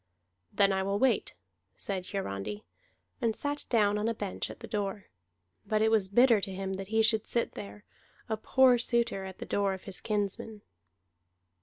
[0.51, 1.35] "Then I will wait,"
[1.77, 2.63] said Hiarandi,
[3.21, 5.05] and sat down on a bench at the door.
[5.63, 7.83] But it was bitter to him that he should sit there,
[8.27, 10.63] a poor suitor, at the door of his kinsman.